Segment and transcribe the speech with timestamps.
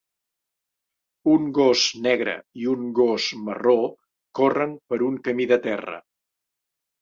[1.33, 3.77] Un gos negre i un gos marró
[4.41, 6.01] corren per un camí de terra.